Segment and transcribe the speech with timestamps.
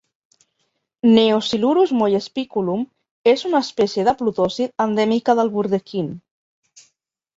[1.09, 2.81] "Neosilurus mollespiculum"
[3.35, 6.11] és una espècie de plotòsid endèmica del Burdekin.